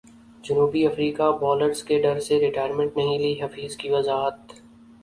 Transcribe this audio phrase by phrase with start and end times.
[0.43, 4.53] جنوبی افریقی بالرز کے ڈر سے ریٹائرمنٹ نہیں لی حفیظ کی وضاحت